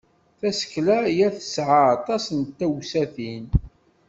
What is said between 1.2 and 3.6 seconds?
tesɛa aṭas n tewsatin.